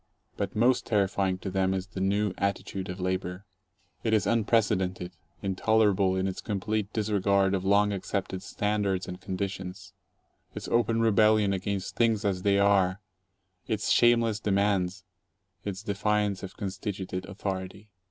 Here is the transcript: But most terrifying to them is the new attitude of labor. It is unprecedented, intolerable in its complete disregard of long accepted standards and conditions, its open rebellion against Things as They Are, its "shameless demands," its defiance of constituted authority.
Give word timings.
But 0.35 0.55
most 0.55 0.87
terrifying 0.87 1.37
to 1.37 1.51
them 1.51 1.75
is 1.75 1.85
the 1.85 2.01
new 2.01 2.33
attitude 2.39 2.89
of 2.89 2.99
labor. 2.99 3.45
It 4.03 4.13
is 4.15 4.25
unprecedented, 4.25 5.11
intolerable 5.43 6.15
in 6.15 6.27
its 6.27 6.41
complete 6.41 6.91
disregard 6.91 7.53
of 7.53 7.63
long 7.63 7.91
accepted 7.93 8.41
standards 8.41 9.07
and 9.07 9.21
conditions, 9.21 9.93
its 10.55 10.67
open 10.67 11.01
rebellion 11.01 11.53
against 11.53 11.97
Things 11.97 12.25
as 12.25 12.41
They 12.41 12.57
Are, 12.57 12.99
its 13.67 13.91
"shameless 13.91 14.39
demands," 14.39 15.03
its 15.65 15.83
defiance 15.83 16.41
of 16.41 16.57
constituted 16.57 17.25
authority. 17.27 17.91